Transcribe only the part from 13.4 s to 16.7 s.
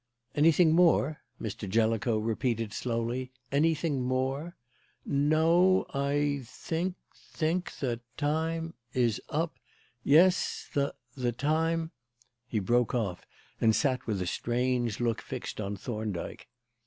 and sat with a strange look fixed on Thorndyke.